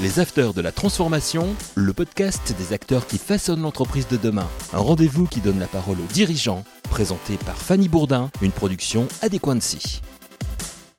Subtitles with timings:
[0.00, 4.46] Les Afters de la Transformation, le podcast des acteurs qui façonnent l'entreprise de demain.
[4.72, 10.00] Un rendez-vous qui donne la parole aux dirigeants, présenté par Fanny Bourdin, une production Adéquancy.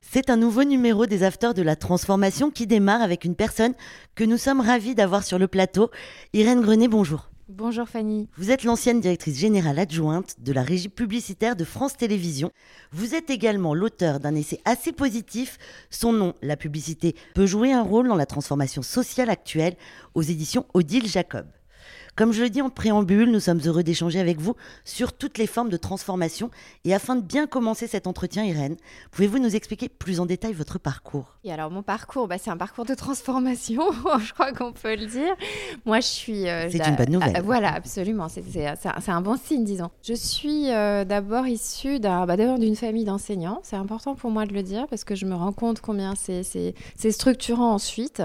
[0.01, 3.73] C'est un nouveau numéro des Afters de la Transformation qui démarre avec une personne
[4.15, 5.89] que nous sommes ravis d'avoir sur le plateau.
[6.33, 7.29] Irène Grenet, bonjour.
[7.51, 8.29] Bonjour Fanny.
[8.37, 12.51] Vous êtes l'ancienne directrice générale adjointe de la régie publicitaire de France Télévisions.
[12.91, 15.57] Vous êtes également l'auteur d'un essai assez positif.
[15.89, 19.77] Son nom, La publicité, peut jouer un rôle dans la transformation sociale actuelle
[20.13, 21.47] aux éditions Odile Jacob.
[22.19, 25.47] Comme je le dis en préambule, nous sommes heureux d'échanger avec vous sur toutes les
[25.47, 26.51] formes de transformation.
[26.83, 28.75] Et afin de bien commencer cet entretien, Irène,
[29.11, 31.37] pouvez-vous nous expliquer plus en détail votre parcours?
[31.45, 33.83] Et alors mon parcours, bah, c'est un parcours de transformation,
[34.19, 35.33] je crois qu'on peut le dire.
[35.85, 36.49] Moi, je suis...
[36.49, 37.37] Euh, c'est une bonne nouvelle.
[37.37, 38.27] Euh, voilà, absolument.
[38.27, 39.89] C'est un bon signe, disons.
[40.03, 43.61] Je suis euh, d'abord issue bah, d'une famille d'enseignants.
[43.63, 46.73] C'est important pour moi de le dire parce que je me rends compte combien c'est
[47.11, 48.21] structurant ensuite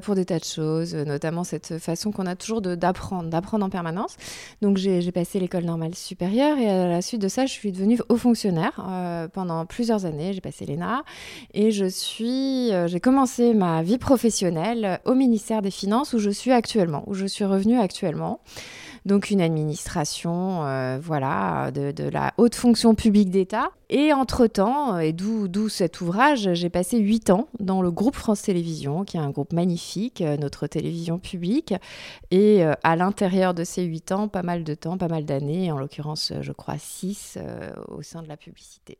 [0.00, 4.16] pour des tas de choses, notamment cette façon qu'on a toujours d'apprendre d'apprendre en permanence.
[4.62, 7.98] Donc j'ai passé l'école normale supérieure et à la suite de ça, je suis devenue
[8.08, 10.32] haut fonctionnaire euh, pendant plusieurs années.
[10.32, 11.02] J'ai passé l'ENA
[11.54, 16.30] et je suis, euh, j'ai commencé ma vie professionnelle au ministère des Finances où je
[16.30, 18.40] suis actuellement, où je suis revenue actuellement
[19.06, 23.70] donc une administration, euh, voilà, de, la haute fonction publique d'État.
[23.90, 29.04] Et entre-temps, et d'où cet ouvrage, j'ai passé huit ans dans le groupe France Télévisions,
[29.04, 31.74] qui est un groupe magnifique, notre télévision publique.
[32.30, 35.78] Et à l'intérieur de ces huit ans, pas mal de temps, pas mal d'années, en
[35.78, 37.38] l'occurrence, je crois six
[37.88, 38.98] au sein de la publicité.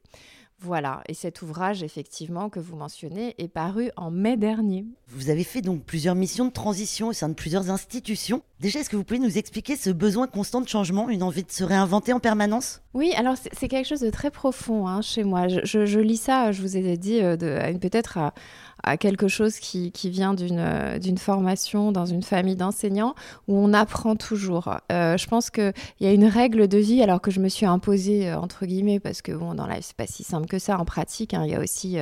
[0.60, 4.84] Voilà, et cet ouvrage, effectivement, que vous mentionnez, est paru en mai dernier.
[5.06, 8.42] Vous avez fait donc plusieurs missions de transition au sein de plusieurs institutions.
[8.58, 11.52] Déjà, est-ce que vous pouvez nous expliquer ce besoin constant de changement, une envie de
[11.52, 12.82] se réinventer en permanence?
[12.92, 15.46] Oui, alors c'est quelque chose de très profond hein, chez moi.
[15.46, 17.36] Je, lis ça, je vous ai dit, euh,
[17.78, 18.34] peut-être à
[18.82, 23.14] à quelque chose qui, qui vient d'une euh, d'une formation dans une famille d'enseignants
[23.46, 24.74] où on apprend toujours.
[24.92, 27.66] Euh, je pense qu'il y a une règle de vie, alors que je me suis
[27.66, 30.84] imposée, entre guillemets, parce que bon, dans la c'est pas si simple que ça en
[30.84, 31.42] pratique, hein.
[31.44, 31.98] il y a aussi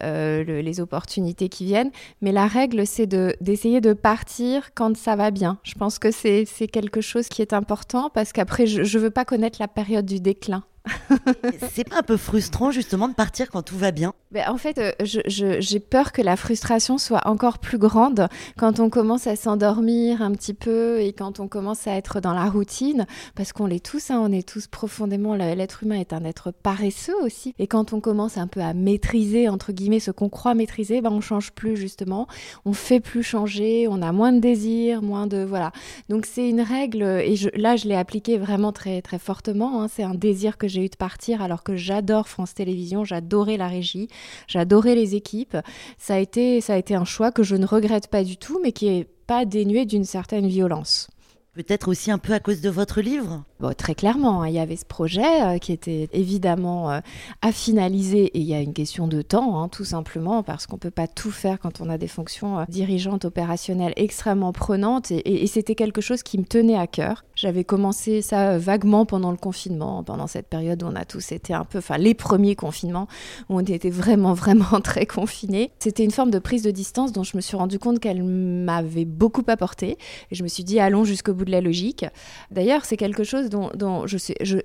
[0.00, 1.90] les opportunités qui viennent,
[2.20, 5.58] mais la règle, c'est d'essayer de, partir quand ça va bien.
[5.62, 9.24] Je pense que c'est quelque chose qui est important parce qu'après, je ne veux pas
[9.24, 10.64] connaître la période du déclin.
[11.72, 14.12] c'est pas un peu frustrant justement de partir quand tout va bien?
[14.32, 18.28] Ben, En fait, euh, j'ai peur que la frustration soit encore plus grande
[18.58, 22.34] quand on commence à s'endormir un petit peu et quand on commence à être dans
[22.34, 26.24] la routine, parce qu'on l'est tous, hein, on est tous profondément, l'être humain est un
[26.24, 27.54] être paresseux aussi.
[27.58, 31.10] Et quand on commence un peu à maîtriser, entre guillemets, ce qu'on croit maîtriser, ben,
[31.10, 32.26] on change plus justement,
[32.64, 35.44] on fait plus changer, on a moins de désir, moins de...
[35.44, 35.72] Voilà.
[36.08, 39.88] Donc c'est une règle, et là je l'ai appliquée vraiment très, très fortement, hein.
[39.88, 43.68] c'est un désir que j'ai eu de partir alors que j'adore France Télévisions, j'adorais la
[43.68, 44.08] régie,
[44.48, 45.56] j'adorais les équipes.
[45.98, 48.58] Ça a, été, ça a été un choix que je ne regrette pas du tout,
[48.62, 51.08] mais qui est pas dénué d'une certaine violence.
[51.54, 53.44] Peut-être aussi un peu à cause de votre livre
[53.78, 57.00] Très clairement, hein, il y avait ce projet euh, qui était évidemment euh,
[57.40, 60.76] à finaliser et il y a une question de temps, hein, tout simplement, parce qu'on
[60.76, 65.10] ne peut pas tout faire quand on a des fonctions euh, dirigeantes, opérationnelles extrêmement prenantes
[65.10, 67.24] et, c'était quelque chose qui me tenait à cœur.
[67.36, 71.54] J'avais commencé ça vaguement pendant le confinement, pendant cette période où on a tous été
[71.54, 73.06] un peu, enfin les premiers confinements,
[73.48, 75.70] où on était vraiment, vraiment très confinés.
[75.78, 79.04] C'était une forme de prise de distance dont je me suis rendu compte qu'elle m'avait
[79.04, 79.96] beaucoup apporté
[80.30, 82.04] et je me suis dit allons jusqu'au bout de la logique.
[82.50, 84.16] D'ailleurs, c'est quelque chose dont, je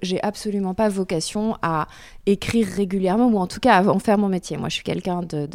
[0.02, 1.88] j'ai absolument pas vocation à
[2.32, 4.58] écrire régulièrement ou en tout cas en faire mon métier.
[4.58, 5.48] Moi, je suis quelqu'un de,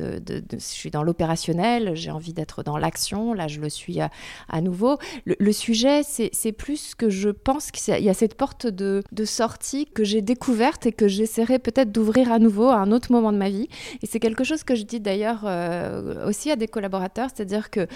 [0.53, 3.35] je suis dans l'opérationnel, j'ai envie d'être dans l'action.
[3.35, 4.99] Là, je le suis à, nouveau.
[5.25, 10.05] Le, sujet, c'est plus que je pense qu'il y a cette porte de, sortie que
[10.05, 13.49] j'ai découverte et que j'essaierai peut-être d'ouvrir à nouveau à un autre moment de ma
[13.49, 13.69] vie.
[14.03, 17.87] Et c'est quelque chose que je dis d'ailleurs euh, aussi à des collaborateurs, c'est-à-dire que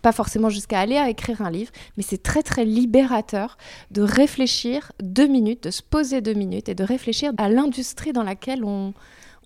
[0.00, 3.58] pas forcément jusqu'à aller à écrire un livre, mais c'est très très libérateur
[3.90, 8.22] de réfléchir deux minutes, de se poser deux minutes et de réfléchir à l'industrie dans
[8.22, 8.94] laquelle on,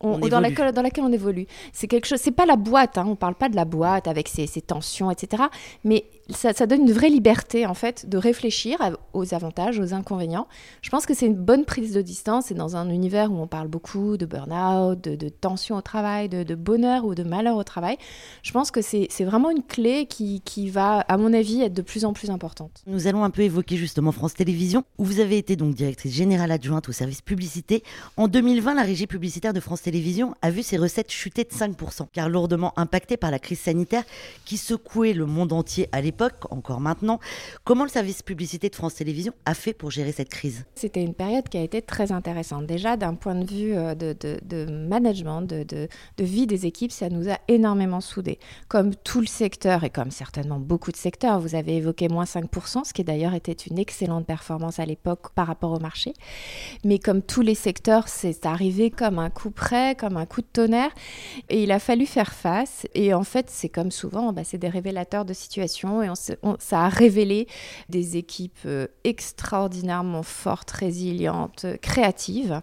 [0.02, 1.46] dans, laquelle, dans laquelle on évolue.
[1.72, 4.28] C'est quelque chose, c'est pas la boîte, hein, on parle pas de la boîte avec
[4.28, 5.44] ses, ses tensions, etc.
[5.84, 8.78] Mais ça, donne une vraie liberté en fait de réfléchir
[9.12, 10.48] aux avantages, aux inconvénients.
[10.82, 13.46] Je pense que c'est une bonne prise de distance et dans un univers où on
[13.46, 17.64] parle beaucoup de burn-out, de, de, tension au travail, de, bonheur ou de malheur au
[17.64, 17.96] travail.
[18.42, 21.82] Je pense que c'est vraiment une clé qui, qui, va, à mon avis, être de
[21.82, 22.82] plus en plus importante.
[22.86, 26.50] Nous allons un peu évoquer justement France Télévisions, où vous avez été donc directrice générale
[26.50, 27.82] adjointe au service publicité.
[28.16, 32.06] En 2020, la régie publicitaire de France Télévisions a vu ses recettes chuter de 5%,
[32.12, 34.02] car lourdement impactées par la crise sanitaire
[34.44, 37.20] qui secouait le monde entier à l'époque l'époque, encore maintenant.
[37.64, 40.64] Comment le service publicité de France Télévisions a fait pour gérer cette crise?
[40.74, 42.66] C'était une période qui a été très intéressante.
[42.66, 47.28] Déjà, d'un point de vue euh, de, management, de, de, vie des équipes, ça nous
[47.28, 48.38] a énormément soudés.
[48.68, 52.84] Comme tout le secteur, et comme certainement beaucoup de secteurs, vous avez évoqué moins 5%,
[52.84, 56.14] ce qui d'ailleurs était une excellente performance à l'époque par rapport au marché.
[56.84, 60.46] Mais comme tous les secteurs, c'est arrivé comme un coup près, comme un coup de
[60.50, 60.90] tonnerre.
[61.50, 62.86] Et il a fallu faire face.
[62.94, 66.05] Et en fait, c'est comme souvent, bah, c'est des révélateurs de situation.
[66.06, 67.46] Et ça a révélé
[67.88, 72.60] des équipes euh, extraordinairement fortes, résilientes, créatives.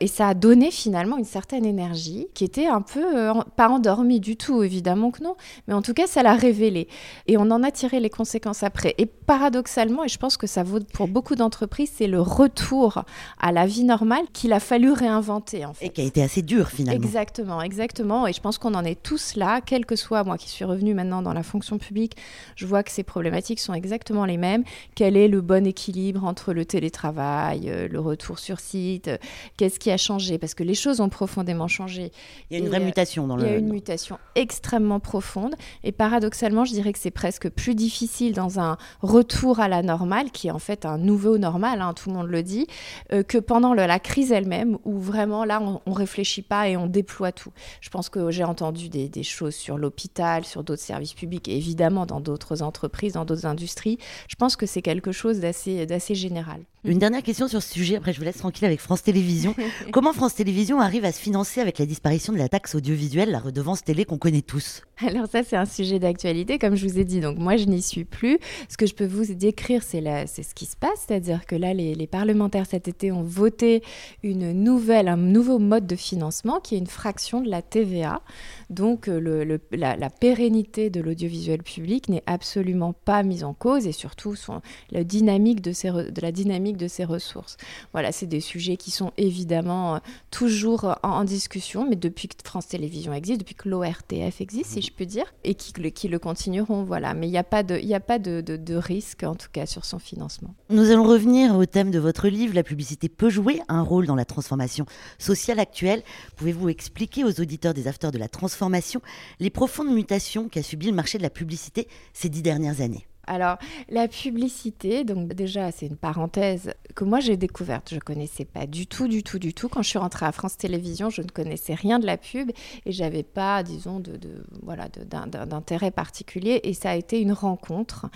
[0.00, 4.20] Et ça a donné finalement une certaine énergie qui était un peu, euh, pas endormie
[4.20, 5.36] du tout, évidemment que non.
[5.68, 6.88] Mais en tout cas, ça l'a révélé.
[7.26, 8.94] Et on en a tiré les conséquences après.
[8.98, 13.04] Et paradoxalement, et je pense que ça vaut pour beaucoup d'entreprises, c'est le retour
[13.40, 15.64] à la vie normale qu'il a fallu réinventer.
[15.64, 15.86] En fait.
[15.86, 17.02] Et qui a été assez dur finalement.
[17.02, 18.26] Exactement, exactement.
[18.26, 20.94] Et je pense qu'on en est tous là, quel que soit moi qui suis revenu
[20.94, 22.16] maintenant dans la fonction publique,
[22.54, 24.64] je vois que ces problématiques sont exactement les mêmes.
[24.94, 29.18] Quel est le bon équilibre entre le télétravail, euh, le retour sur site euh,
[29.58, 30.38] Qu'est-ce qui a changé?
[30.38, 32.12] Parce que les choses ont profondément changé.
[32.50, 33.44] Il y a une vraie mutation dans le.
[33.44, 35.54] Il y a une mutation extrêmement profonde.
[35.84, 40.30] Et paradoxalement, je dirais que c'est presque plus difficile dans un retour à la normale,
[40.30, 42.66] qui est en fait un nouveau normal, hein, tout le monde le dit,
[43.12, 46.86] euh, que pendant la crise elle-même, où vraiment là, on, ne réfléchit pas et on
[46.86, 47.52] déploie tout.
[47.80, 52.06] Je pense que j'ai entendu des, choses sur l'hôpital, sur d'autres services publics, et évidemment
[52.06, 52.75] dans d'autres entreprises,
[53.12, 53.98] dans d'autres industries.
[54.28, 56.60] Je pense que c'est quelque chose d'assez général.
[56.86, 59.56] Une dernière question sur ce sujet, après je vous laisse tranquille avec France Télévisions.
[59.92, 63.40] Comment France Télévisions arrive à se financer avec la disparition de la taxe audiovisuelle, la
[63.40, 64.82] redevance télé qu'on connaît tous?
[65.04, 67.18] Alors ça c'est un sujet d'actualité, comme je vous ai dit.
[67.18, 68.38] Donc moi je n'y suis plus.
[68.68, 72.06] Ce que je peux vous décrire, c'est ce qui se passe, c'est-à-dire que là les,
[72.06, 73.82] parlementaires cet été ont voté
[74.22, 78.22] une nouvelle, un nouveau mode de financement qui est une fraction de la TVA.
[78.70, 82.65] Donc euh, le, la, pérennité de l'audiovisuel public n'est absolument
[83.04, 84.60] pas mise en cause et surtout son,
[84.90, 87.56] la dynamique de, de la dynamique de ses ressources.
[87.92, 89.98] Voilà, c'est des sujets qui sont évidemment euh,
[90.30, 94.92] toujours en, discussion, mais depuis que France Télévisions existe, depuis que l'ORTF existe, si je
[94.92, 96.84] peux dire, et qui, qui le continueront.
[96.84, 99.34] Voilà, mais il n'y a pas, de, y a pas de, de, de risque, en
[99.34, 100.54] tout cas, sur son financement.
[100.70, 102.54] Nous allons revenir au thème de votre livre.
[102.54, 104.86] La publicité peut jouer un rôle dans la transformation
[105.18, 106.02] sociale actuelle.
[106.36, 109.00] Pouvez-vous expliquer aux auditeurs des Afters de la transformation
[109.40, 113.58] les profondes mutations qu'a subi le marché de la publicité ces dix dernières années alors,
[113.88, 117.92] la publicité, donc déjà, c'est une parenthèse que moi j'ai découverte.
[117.92, 119.68] Je connaissais pas du tout, du tout, du tout.
[119.68, 122.50] Quand je suis rentrée à France Télévisions, je ne connaissais rien de la pub
[122.84, 124.18] et j'avais pas, disons, de,
[124.62, 126.60] voilà, d'intérêt particulier.
[126.64, 128.06] Et ça a été une rencontre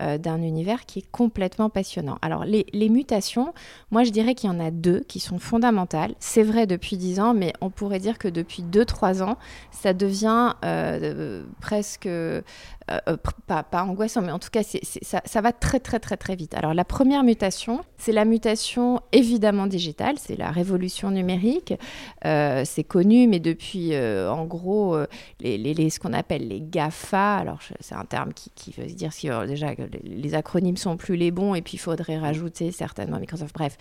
[0.00, 2.18] euh, d'un univers qui est complètement passionnant.
[2.22, 3.54] Alors, les, mutations,
[3.90, 6.14] moi je dirais qu'il y en a deux qui sont fondamentales.
[6.18, 9.36] C'est vrai depuis dix ans, mais on pourrait dire que depuis deux, trois ans,
[9.70, 12.08] ça devient euh, presque
[12.90, 16.36] euh, euh, pas, pas, angoissant, mais en tout cas, ça, va très, très, très, très
[16.36, 16.54] vite.
[16.54, 21.74] Alors, la première mutation, c'est la mutation évidemment digitale, c'est la révolution numérique.
[22.24, 24.96] Euh, c'est connu, mais depuis, en gros,
[25.40, 29.28] les, ce qu'on appelle les GAFA, alors c'est un terme qui, qui, veut dire si,
[29.46, 29.68] déjà
[30.02, 33.76] les acronymes sont plus les bons, et puis il faudrait rajouter certainement Microsoft, bref.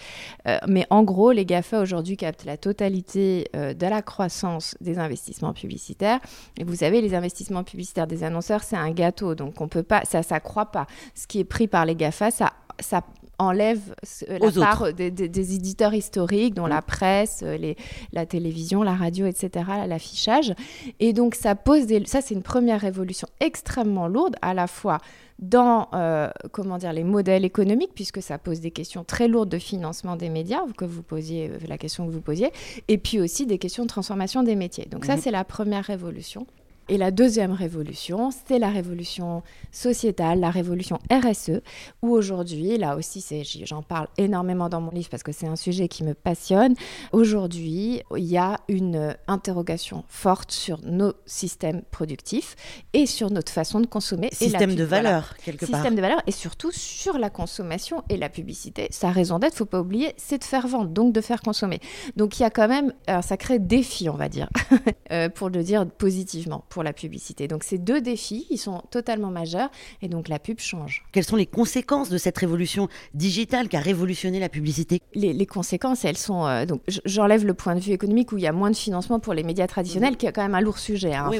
[0.68, 6.20] mais en gros, les GAFA aujourd'hui captent la totalité de la croissance des investissements publicitaires.
[6.58, 10.04] Et vous savez, les investissements publicitaires des annonceurs, c'est un gâteau, donc on peut pas,
[10.06, 10.88] ça s'accroît pas.
[11.16, 13.04] Ce qui est pris par les GAFA, ça, ça
[13.40, 13.96] enlève
[14.28, 17.78] la part des, éditeurs historiques, dont la presse, euh, les,
[18.12, 20.54] la télévision, la radio, etc., l'affichage.
[21.00, 22.06] Et donc ça pose des...
[22.06, 25.00] Ça, c'est une première révolution extrêmement lourde, à la fois
[25.40, 29.58] dans euh, comment dire, les modèles économiques, puisque ça pose des questions très lourdes de
[29.58, 32.52] financement des médias, que vous posiez, la question que vous posiez,
[32.90, 34.86] et puis aussi des questions de transformation des métiers.
[34.92, 35.22] Donc ça, mhm.
[35.22, 36.46] c'est la première révolution.
[36.92, 41.62] Et la deuxième révolution, c'est la révolution sociétale, la révolution RSE,
[42.02, 43.24] où aujourd'hui, là aussi,
[43.64, 46.74] j'en parle énormément dans mon livre parce que c'est un sujet qui me passionne.
[47.12, 52.56] Aujourd'hui, il y a une interrogation forte sur nos systèmes productifs
[52.94, 54.30] et sur notre façon de consommer.
[54.32, 55.82] Système de valeur, quelque part.
[55.82, 58.88] Système de valeur et surtout sur la consommation et la publicité.
[58.90, 61.82] Sa raison d'être, faut pas oublier, c'est de faire vendre, donc de faire consommer.
[62.16, 64.50] Donc il y a quand même un sacré défi, on va dire,
[65.12, 67.48] euh, pour le dire positivement la publicité.
[67.48, 69.70] Donc ces deux défis, ils sont totalement majeurs
[70.02, 71.04] et donc la pub change.
[71.12, 75.02] Quelles sont les conséquences de cette révolution digitale qui a révolutionné la publicité?
[75.14, 76.46] Les, conséquences, elles sont...
[76.46, 79.20] Euh, donc j'enlève le point de vue économique où il y a moins de financement
[79.20, 81.14] pour les médias traditionnels, qui est quand même un lourd sujet.
[81.14, 81.32] Hein.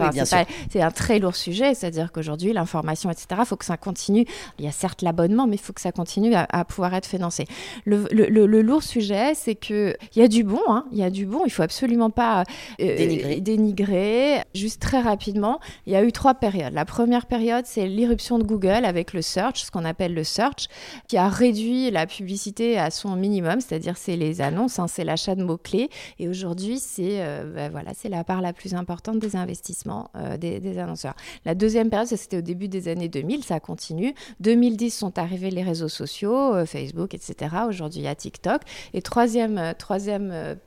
[0.70, 4.26] c'est un très lourd sujet, c'est-à-dire qu'aujourd'hui, l'information, etc., il faut que ça continue.
[4.58, 7.46] Il y a certes l'abonnement, mais il faut que ça continue à, pouvoir être financé.
[7.86, 10.86] Le, le, lourd sujet, c'est qu'il y a du bon, hein.
[10.92, 12.44] il y a du bon, il faut absolument pas
[12.82, 13.42] euh, dénigrer.
[13.42, 14.42] dénigrer.
[14.54, 15.29] Juste très rapidement,
[15.86, 16.74] il y a eu trois périodes.
[16.74, 20.68] La première période, c'est l'irruption de Google avec le search, ce qu'on appelle le search,
[21.08, 25.36] qui a réduit la publicité à son minimum, c'est-à-dire c'est les annonces, hein, c'est l'achat
[25.36, 25.90] de mots-clés.
[26.20, 30.78] Et aujourd'hui, c'est euh, ben voilà, la part la plus importante des investissements euh, des,
[30.80, 31.16] annonceurs.
[31.46, 34.14] La deuxième période, c'était au début des années 2000, ça continue.
[34.40, 37.56] 2010 sont arrivés les réseaux sociaux, euh, Facebook, etc.
[37.68, 38.62] Aujourd'hui, il y a TikTok.
[38.94, 39.76] Et troisième,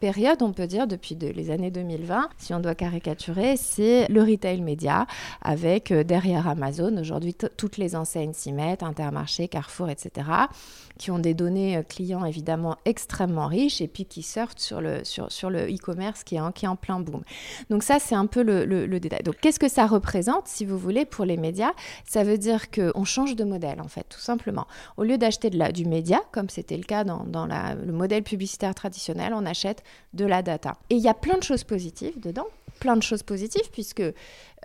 [0.00, 4.22] période, on peut dire, depuis de, les années 2020, si on doit caricaturer, c'est le
[4.22, 5.06] retail média,
[5.40, 10.28] avec derrière Amazon, aujourd'hui, toutes les enseignes s'y mettent, Intermarché, Carrefour, etc.,
[10.98, 15.30] qui ont des données clients évidemment extrêmement riches et puis qui surfent sur le, sur,
[15.32, 17.22] sur e-commerce qui, est en, qui est en plein boom.
[17.70, 19.22] Donc ça, c'est un peu le, le, détail.
[19.22, 21.72] Donc qu'est-ce que ça représente, si vous voulez, pour les médias?
[22.04, 24.66] Ça veut dire qu'on change de modèle, en fait, tout simplement.
[24.96, 28.74] Au lieu d'acheter du média, comme c'était le cas dans, dans la, le modèle publicitaire
[28.74, 29.82] traditionnel, on achète
[30.12, 30.76] de la data.
[30.90, 32.46] Et il y a plein de choses positives dedans
[32.82, 34.02] plein de choses positives puisque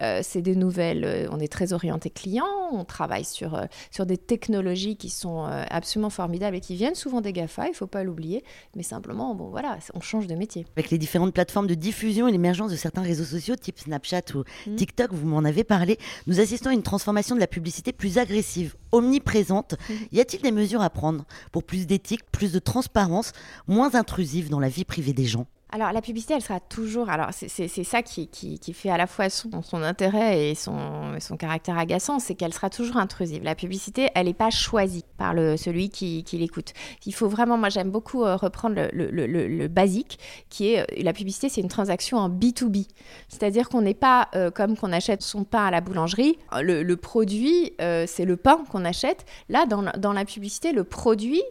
[0.01, 4.07] euh, c'est des nouvelles, euh, on est très orienté client, on travaille sur, euh, sur
[4.07, 7.85] des technologies qui sont absolument formidables et qui viennent souvent des GAFA, il ne faut
[7.85, 8.43] pas l'oublier,
[8.75, 10.65] mais simplement, bon voilà, on change de métier.
[10.75, 14.39] Avec les différentes plateformes de diffusion et l'émergence de certains réseaux sociaux type Snapchat ou
[14.65, 14.75] mmh.
[14.75, 18.75] TikTok, vous m'en avez parlé, nous assistons à une transformation de la publicité plus agressive,
[18.91, 19.75] omniprésente.
[19.89, 19.93] Mmh.
[20.13, 23.31] Y a-t-il des mesures à prendre pour plus d'éthique, plus de transparence,
[23.67, 25.45] moins intrusive dans la vie privée des gens?
[25.69, 27.09] Alors la publicité, elle sera toujours.
[27.09, 31.35] Alors c'est ça qui, qui, fait à la fois son, son intérêt et son, son
[31.35, 33.43] caractère agaçant, c'est qu'elle sera toujours intrusive.
[33.43, 36.73] La publicité, elle n'est pas choisie par le, celui qui, qui l'écoute.
[37.05, 40.19] Il faut vraiment, moi j'aime beaucoup euh, reprendre le, le, le, basique,
[40.49, 42.87] qui est euh, la publicité, c'est une transaction en B2B.
[43.27, 47.73] C'est-à-dire qu'on n'est pas euh, comme qu'on achète son pain à la boulangerie, le, produit,
[47.79, 49.25] c'est le pain qu'on achète.
[49.49, 51.43] Là, dans, dans la publicité, le produit,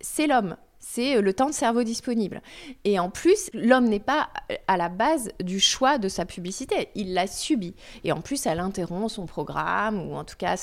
[0.00, 2.42] c'est l'homme c'est euh, le temps de cerveau disponible.
[2.84, 6.88] Et en plus, l'homme n'est pas euh, à la base du choix de sa publicité,
[6.94, 7.74] il l'a subi.
[8.04, 10.56] Et en plus, elle interrompt son programme, ou en tout cas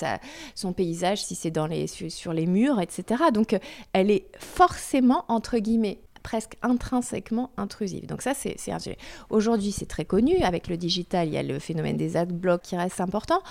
[0.56, 3.24] son paysage si c'est les, sur les murs, etc.
[3.34, 3.60] Donc, euh,
[3.94, 8.06] elle est forcément, entre guillemets, presque intrinsèquement intrusive.
[8.06, 8.98] Donc ça, c'est un sujet.
[9.30, 10.38] Aujourd'hui, c'est très connu.
[10.42, 13.42] Avec le digital, il y a le phénomène des adblocks qui reste important.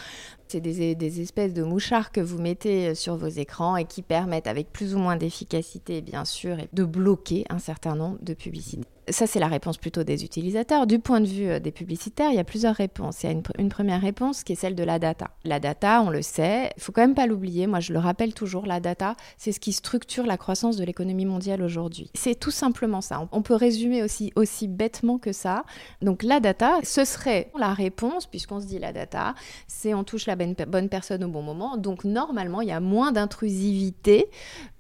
[0.49, 4.03] C'est des, des, espèces de mouchards que vous mettez euh, sur vos écrans et qui
[4.03, 8.85] permettent, avec plus ou moins d'efficacité, bien sûr, de bloquer un certain nombre de publicités
[9.11, 10.87] ça, c'est la réponse plutôt des utilisateurs.
[10.87, 13.23] Du point de vue euh, des publicitaires, il y a plusieurs réponses.
[13.23, 15.31] Il y a une, première réponse qui est celle de la data.
[15.45, 17.67] La data, on le sait, il faut quand même pas l'oublier.
[17.67, 21.25] Moi, je le rappelle toujours, la data, c'est ce qui structure la croissance de l'économie
[21.25, 22.11] mondiale aujourd'hui.
[22.15, 23.29] C'est tout simplement ça.
[23.33, 25.65] On peut résumer aussi, aussi bêtement que ça.
[26.03, 29.35] Donc, la data, ce serait la réponse, puisqu'on se dit la data,
[29.67, 31.77] c'est on touche la bonne, personne au bon moment.
[31.77, 34.27] Donc, normalement, il y a moins d'intrusivité.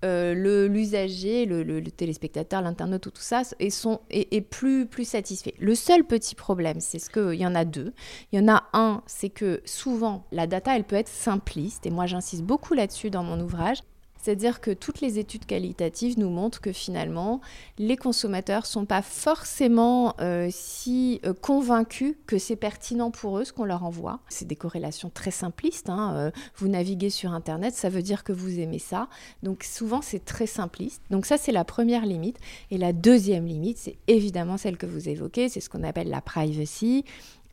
[0.04, 5.54] Euh, l'usager, le, téléspectateur, l'internaute, tout ça, et sont est, plus, plus satisfait.
[5.58, 7.92] Le seul petit problème, c'est ce qu'il y en a deux.
[8.32, 11.90] Il y en a un, c'est que souvent, la data, elle peut être simpliste, et
[11.90, 13.78] moi j'insiste beaucoup là-dessus dans mon ouvrage.
[14.20, 17.40] C'est-à-dire que toutes les études qualitatives nous montrent que finalement,
[17.78, 23.44] les consommateurs ne sont pas forcément euh, si euh, convaincus que c'est pertinent pour eux
[23.44, 24.20] ce qu'on leur envoie.
[24.28, 25.88] C'est des corrélations très simplistes.
[25.88, 26.14] Hein.
[26.16, 29.08] Euh, vous naviguez sur Internet, ça veut dire que vous aimez ça.
[29.42, 31.02] Donc souvent, c'est très simpliste.
[31.10, 32.38] Donc ça, c'est la première limite.
[32.70, 36.20] Et la deuxième limite, c'est évidemment celle que vous évoquez, c'est ce qu'on appelle la
[36.20, 37.04] privacy.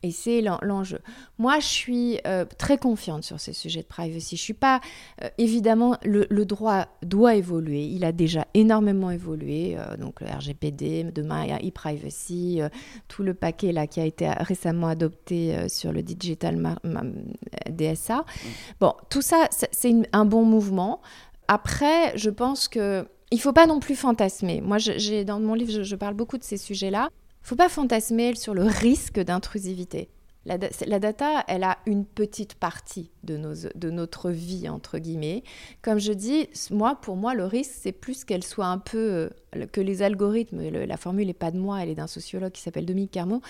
[0.02, 1.00] Et c'est l'enjeu.
[1.38, 4.36] Moi, je suis euh, très confiante sur ces sujets de privacy.
[4.36, 4.80] Je suis pas,
[5.24, 7.84] euh, évidemment, le, droit doit évoluer.
[7.84, 9.76] Il a déjà énormément évolué.
[9.76, 12.60] Euh, donc le RGPD, demain il y a e-privacy,
[13.08, 16.76] tout le paquet là qui a été récemment adopté sur le digital
[17.68, 18.24] DSA.
[18.80, 21.00] Bon, tout ça, c'est un bon mouvement.
[21.48, 24.60] Après, je pense que il faut pas non plus fantasmer.
[24.60, 27.10] Moi, j'ai dans mon livre, je parle beaucoup de ces sujets-là
[27.48, 30.10] faut pas fantasmer sur le risque d'intrusivité.
[30.44, 33.36] La, data, elle a une petite partie de,
[33.90, 35.42] notre vie, entre guillemets.
[35.82, 39.66] Comme je dis, moi, pour moi, le risque, c'est plus qu'elle soit un peu, euh,
[39.72, 42.86] que les algorithmes, la formule n'est pas de moi, elle est d'un sociologue qui s'appelle
[42.86, 43.40] Dominique Carmon,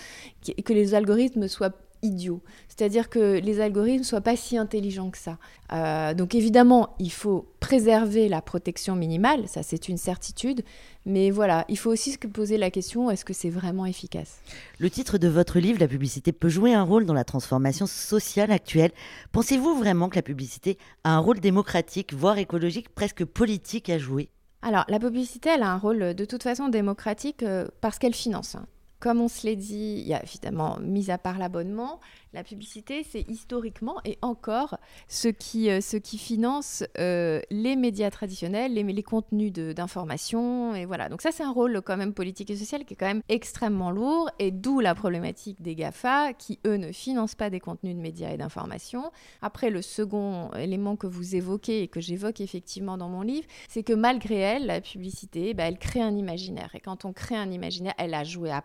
[0.43, 2.41] que les algorithmes soient idiots.
[2.67, 5.37] C'est-à-dire que les algorithmes ne soient pas si intelligents que ça.
[5.71, 10.63] Euh, donc évidemment, il faut préserver la protection minimale, ça c'est une certitude,
[11.05, 14.39] mais voilà, il faut aussi se poser la question, est-ce que c'est vraiment efficace?
[14.79, 18.51] Le titre de votre livre, La publicité peut jouer un rôle dans la transformation sociale
[18.51, 18.91] actuelle.
[19.31, 24.29] Pensez-vous vraiment que la publicité a un rôle démocratique, voire écologique, presque politique à jouer?
[24.61, 28.57] Alors, la publicité, elle a un rôle de toute façon démocratique euh, parce qu'elle finance.
[28.99, 31.99] Comme on se l'est dit, il y a évidemment, mis à part l'abonnement,
[32.33, 34.77] la publicité, c'est historiquement et encore
[35.07, 40.75] ce qui, euh, ce qui finance euh, les médias traditionnels, les, les contenus d'information.
[40.75, 41.09] Et voilà.
[41.09, 43.89] Donc, ça, c'est un rôle quand même politique et social qui est quand même extrêmement
[43.89, 44.29] lourd.
[44.37, 48.31] Et d'où la problématique des GAFA qui, eux, ne financent pas des contenus de médias
[48.31, 49.11] et d'information.
[49.41, 53.83] Après, le second élément que vous évoquez et que j'évoque effectivement dans mon livre, c'est
[53.83, 56.69] que malgré elle, la publicité, bah, elle crée un imaginaire.
[56.75, 58.63] Et quand on crée un imaginaire, elle a joué à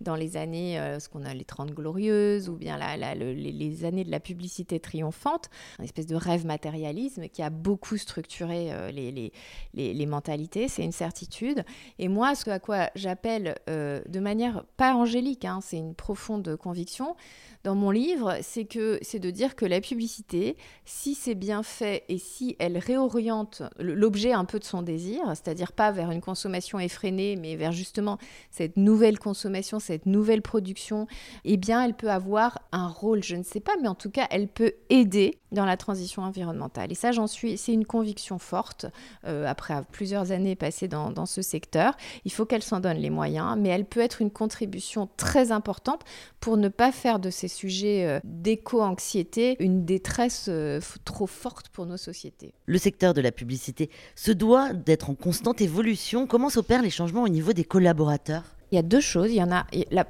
[0.00, 4.10] dans les années, euh, ce qu'on a les 30 glorieuses ou bien les, années de
[4.10, 9.32] la publicité triomphante, une espèce de rêve matérialisme qui a beaucoup structuré euh, les,
[9.74, 11.64] les, mentalités, c'est une certitude.
[11.98, 16.56] Et moi, ce à quoi j'appelle euh, de manière pas angélique, hein, c'est une profonde
[16.56, 17.14] conviction,
[17.62, 22.04] dans mon livre, c'est que c'est de dire que la publicité, si c'est bien fait
[22.08, 26.78] et si elle réoriente l'objet un peu de son désir, c'est-à-dire pas vers une consommation
[26.78, 28.16] effrénée, mais vers justement
[28.50, 29.39] cette nouvelle consommation,
[29.80, 31.06] cette nouvelle production,
[31.44, 34.26] eh bien, elle peut avoir un rôle, je ne sais pas, mais en tout cas,
[34.30, 36.92] elle peut aider dans la transition environnementale.
[36.92, 38.86] Et ça, j'en suis, c'est une conviction forte.
[39.26, 43.56] Euh, après plusieurs années passées dans, ce secteur, il faut qu'elle s'en donne les moyens,
[43.58, 46.02] mais elle peut être une contribution très importante
[46.40, 51.86] pour ne pas faire de ces sujets euh, d'éco-anxiété une détresse euh, trop forte pour
[51.86, 52.54] nos sociétés.
[52.66, 56.26] Le secteur de la publicité se doit d'être en constante évolution.
[56.26, 58.44] Comment s'opèrent les changements au niveau des collaborateurs?
[58.70, 59.30] Il y a deux choses.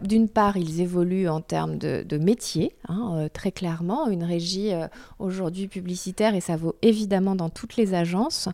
[0.02, 4.08] D'une part, ils évoluent en termes de, métier, hein, euh, très clairement.
[4.08, 4.88] Une régie euh,
[5.18, 8.48] aujourd'hui publicitaire, et ça vaut évidemment dans toutes les agences,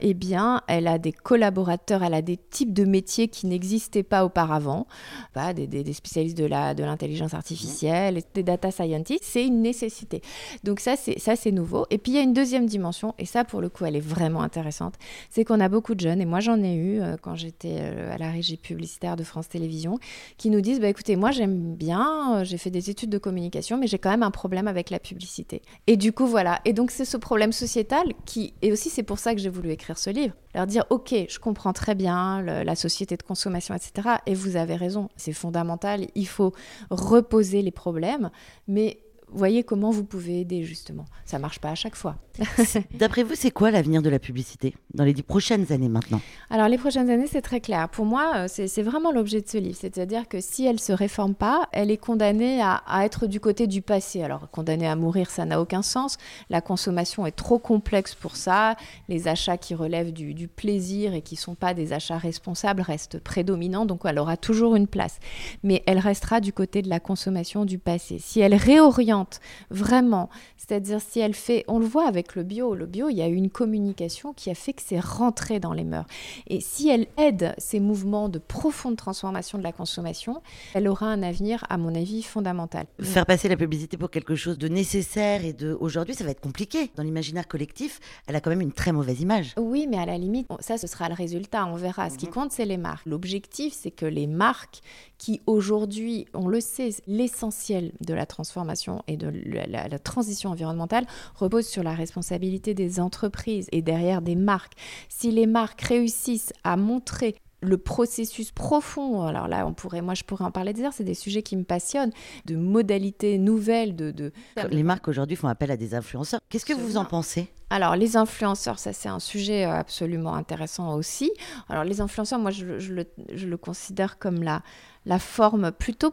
[0.00, 4.24] eh bien, elle a des collaborateurs, elle a des types de métiers qui n'existaient pas
[4.24, 4.86] auparavant.
[5.34, 10.22] Bah, des, spécialistes de l'intelligence artificielle, des data scientists, c'est une nécessité.
[10.64, 11.86] Donc ça, c'est ça, c'est nouveau.
[11.90, 14.00] Et puis il y a une deuxième dimension, et ça, pour le coup, elle est
[14.00, 14.94] vraiment intéressante.
[15.30, 18.18] C'est qu'on a beaucoup de jeunes, et moi j'en ai eu euh, quand j'étais à
[18.18, 19.98] la régie publicitaire de France télévision
[20.36, 23.78] qui nous disent bah, écoutez, moi j'aime bien, euh, j'ai fait des études de communication,
[23.78, 25.62] mais j'ai quand même un problème avec la publicité.
[25.86, 26.60] Et du coup, voilà.
[26.64, 28.54] Et donc, c'est ce problème sociétal qui.
[28.62, 30.34] Et aussi, c'est pour ça que j'ai voulu écrire ce livre.
[30.54, 34.16] Leur dire ok, je comprends très bien la société de consommation, etc.
[34.26, 36.06] Et vous avez raison, c'est fondamental.
[36.14, 36.52] Il faut
[36.90, 38.30] reposer les problèmes,
[38.68, 38.98] mais
[39.32, 41.04] voyez comment vous pouvez aider justement.
[41.24, 42.16] Ça marche pas à chaque fois.
[42.94, 46.20] D'après vous, c'est quoi l'avenir de la publicité dans les dix prochaines années maintenant
[46.50, 47.88] Alors les prochaines années, c'est très clair.
[47.88, 49.76] Pour moi, euh, c'est vraiment l'objet de ce livre.
[49.78, 53.82] C'est-à-dire que si elle se réforme pas, elle est condamnée à, être du côté du
[53.82, 54.22] passé.
[54.22, 56.16] Alors condamnée à mourir, ça n'a aucun sens.
[56.50, 58.76] La consommation est trop complexe pour ça.
[59.08, 63.18] Les achats qui relèvent du, du plaisir et qui sont pas des achats responsables restent
[63.18, 63.86] prédominants.
[63.86, 65.18] Donc elle aura toujours une place.
[65.62, 68.18] Mais elle restera du côté de la consommation du passé.
[68.18, 69.40] Si elle réoriente
[69.70, 72.74] vraiment, c'est-à-dire si elle fait, on le voit avec le bio.
[72.74, 75.72] Le bio, il y a eu une communication qui a fait que c'est rentré dans
[75.72, 76.06] les mœurs.
[76.46, 80.42] Et si elle aide ces mouvements de profonde transformation de la consommation,
[80.74, 82.86] elle aura un avenir, à mon avis, fondamental.
[83.00, 86.40] Faire passer la publicité pour quelque chose de nécessaire et de aujourd'hui, ça va être
[86.40, 86.90] compliqué.
[86.96, 89.54] Dans l'imaginaire collectif, elle a quand même une très mauvaise image.
[89.58, 91.66] Oui, mais à la limite, ça, ce sera le résultat.
[91.66, 92.10] On verra.
[92.10, 92.32] Ce qui mhm.
[92.32, 93.06] compte, c'est les marques.
[93.06, 94.80] L'objectif, c'est que les marques
[95.22, 99.32] qui aujourd'hui, on le sait, l'essentiel de la transformation et de
[99.68, 101.06] la, transition environnementale
[101.36, 104.72] repose sur la responsabilité des entreprises et derrière des marques.
[105.08, 110.24] Si les marques réussissent à montrer le processus profond, alors là, on pourrait, moi je
[110.24, 112.10] pourrais en parler des heures, c'est des sujets qui me passionnent,
[112.44, 113.94] de modalités nouvelles.
[113.94, 114.32] De, de...
[114.70, 116.40] Les marques aujourd'hui font appel à des influenceurs.
[116.48, 117.48] Qu'est-ce que vous en pensez?
[117.70, 121.30] Alors, les influenceurs, ça c'est un sujet euh, absolument intéressant aussi.
[121.68, 124.62] Alors, les influenceurs, moi je, je, le, je le, considère comme la,
[125.06, 126.12] la forme plutôt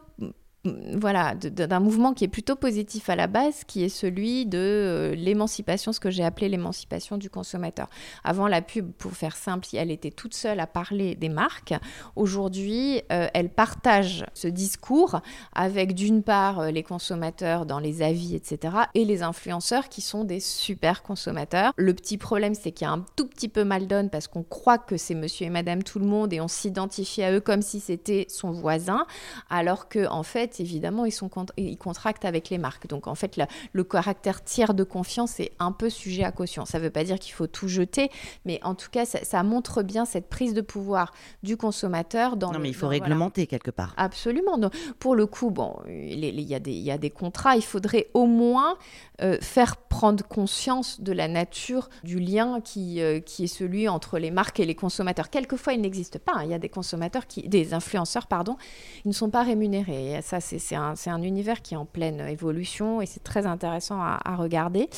[0.96, 5.16] voilà, d'un mouvement qui est plutôt positif à la base, qui est celui de euh,
[5.16, 7.88] l'émancipation, ce que j'ai appelé l'émancipation du consommateur.
[8.24, 11.74] Avant, la pub, pour faire simple, elle était toute seule à parler des marques.
[12.16, 15.22] Aujourd'hui, euh, elle partage ce discours
[15.54, 20.24] avec d'une part euh, les consommateurs dans les avis, etc., et les influenceurs qui sont
[20.24, 21.74] des super consommateurs.
[21.78, 24.44] Le petit problème, c'est qu'il y a un tout petit peu mal donne parce qu'on
[24.44, 27.62] croit que c'est monsieur et madame tout le monde et on s'identifie à eux comme
[27.62, 29.06] si c'était son voisin,
[29.50, 32.88] alors que en fait, évidemment, ils, sont, ils contractent avec les marques.
[32.88, 33.40] Donc, en fait,
[33.74, 36.66] le caractère tiers de confiance est un peu sujet à caution.
[36.66, 38.10] Ça ne veut pas dire qu'il faut tout jeter,
[38.46, 42.38] mais en tout cas, ça, montre bien cette prise de pouvoir du consommateur.
[42.38, 43.94] Dans non, mais il faut réglementer quelque part.
[43.98, 44.58] Absolument.
[44.58, 47.56] Donc, pour le coup, bon, il y, a des, il y a des contrats.
[47.56, 48.78] Il faudrait au moins
[49.22, 54.18] euh, faire prendre conscience de la nature du lien qui, euh, qui est celui entre
[54.18, 55.30] les marques et les consommateurs.
[55.30, 56.34] Quelquefois, il n'existe pas.
[56.36, 56.44] Hein.
[56.46, 58.58] Il y a des consommateurs, qui, des influenceurs, pardon,
[59.06, 60.20] ils ne sont pas rémunérés.
[60.22, 64.36] Ça, c'est un, un, univers qui est en pleine évolution et c'est très intéressant à,
[64.36, 64.90] regarder.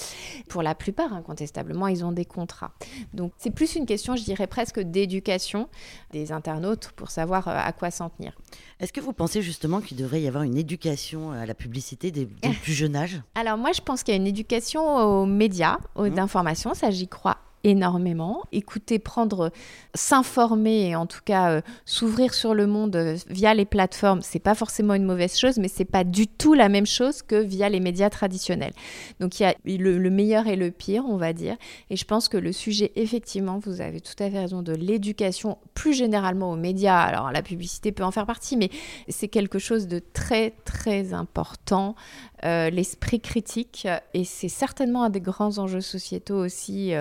[0.50, 2.72] Pour la plupart, incontestablement, ils ont des contrats.
[3.14, 5.68] Donc c'est plus une question, je dirais presque d'éducation
[6.12, 8.38] des internautes pour savoir euh, à quoi s'en tenir.
[8.80, 12.28] Est-ce que vous pensez justement qu'il devrait y avoir une éducation à la publicité dès,
[12.44, 15.78] le plus jeune âge Alors moi, je pense qu'il y a une éducation aux médias,
[15.96, 16.20] aux mmh.
[16.20, 18.44] informations, ça j'y crois énormément.
[18.52, 19.52] Écouter, prendre,
[19.94, 24.40] s'informer et en tout cas euh, s'ouvrir sur le monde euh, via les plateformes, c'est
[24.40, 27.70] pas forcément une mauvaise chose, mais c'est pas du tout la même chose que via
[27.70, 28.74] les médias traditionnels.
[29.20, 31.56] Donc il y a le, meilleur et le pire, on va dire.
[31.90, 35.58] Et je pense que le sujet, effectivement, vous avez tout à fait raison, de l'éducation
[35.74, 37.00] plus généralement aux médias.
[37.00, 38.70] Alors la publicité peut en faire partie, mais
[39.08, 41.96] c'est quelque chose de très très important.
[42.44, 46.94] Euh, l'esprit critique et c'est certainement un des grands enjeux sociétaux aussi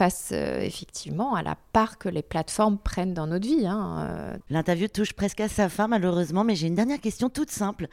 [0.00, 3.66] face euh, effectivement à la part que les plateformes prennent dans notre vie.
[3.66, 4.36] Hein, euh.
[4.48, 7.86] L'interview touche presque à sa fin malheureusement, mais j'ai une dernière question toute simple.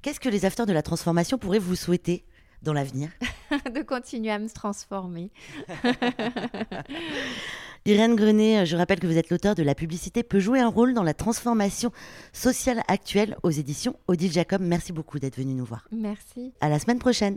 [0.00, 2.24] Qu'est-ce que les acteurs de la transformation pourraient vous souhaiter
[2.62, 3.10] dans l'avenir?
[3.74, 5.30] De continuer à me transformer.
[7.84, 10.94] Irène Grenet, je rappelle que vous êtes l'auteur de La publicité peut jouer un rôle
[10.94, 11.92] dans la transformation
[12.32, 14.62] sociale actuelle aux éditions Odile Jacob.
[14.62, 15.86] Merci beaucoup d'être venue nous voir.
[15.92, 16.54] Merci.
[16.62, 17.36] À la semaine prochaine.